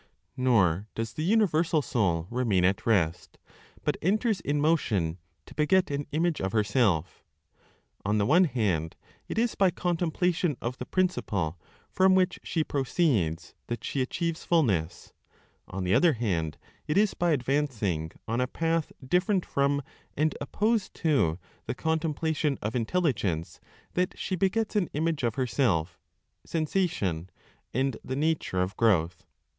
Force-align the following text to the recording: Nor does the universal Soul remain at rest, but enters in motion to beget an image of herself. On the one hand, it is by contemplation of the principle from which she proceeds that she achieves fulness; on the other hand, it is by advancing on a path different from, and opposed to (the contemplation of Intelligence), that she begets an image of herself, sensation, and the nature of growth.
Nor 0.35 0.87
does 0.95 1.13
the 1.13 1.21
universal 1.23 1.83
Soul 1.83 2.25
remain 2.31 2.65
at 2.65 2.87
rest, 2.87 3.37
but 3.83 3.97
enters 4.01 4.39
in 4.41 4.59
motion 4.59 5.19
to 5.45 5.53
beget 5.53 5.91
an 5.91 6.07
image 6.11 6.41
of 6.41 6.53
herself. 6.53 7.23
On 8.03 8.17
the 8.17 8.25
one 8.25 8.45
hand, 8.45 8.95
it 9.27 9.37
is 9.37 9.53
by 9.53 9.69
contemplation 9.69 10.57
of 10.59 10.79
the 10.79 10.87
principle 10.87 11.59
from 11.91 12.15
which 12.15 12.39
she 12.41 12.63
proceeds 12.63 13.53
that 13.67 13.83
she 13.83 14.01
achieves 14.01 14.43
fulness; 14.43 15.13
on 15.67 15.83
the 15.83 15.93
other 15.93 16.13
hand, 16.13 16.57
it 16.87 16.97
is 16.97 17.13
by 17.13 17.29
advancing 17.29 18.11
on 18.27 18.41
a 18.41 18.47
path 18.47 18.91
different 19.07 19.45
from, 19.45 19.83
and 20.17 20.35
opposed 20.41 20.95
to 20.95 21.37
(the 21.67 21.75
contemplation 21.75 22.57
of 22.63 22.75
Intelligence), 22.75 23.59
that 23.93 24.17
she 24.17 24.35
begets 24.35 24.75
an 24.75 24.89
image 24.93 25.21
of 25.21 25.35
herself, 25.35 25.99
sensation, 26.43 27.29
and 27.71 27.97
the 28.03 28.15
nature 28.15 28.63
of 28.63 28.75
growth. 28.77 29.27